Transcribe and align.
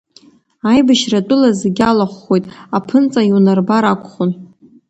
Аибашьра 0.71 1.17
атәыла 1.21 1.49
зегьы 1.59 1.83
алахәхоит, 1.89 2.45
аԥынҵа 2.77 3.21
иунарбар 3.29 3.83
акәхон. 3.85 4.31